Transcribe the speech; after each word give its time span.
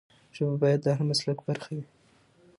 ژبه 0.35 0.55
باید 0.61 0.79
د 0.83 0.87
هر 0.97 1.03
مسلک 1.09 1.37
برخه 1.47 1.69
وي. 1.75 1.85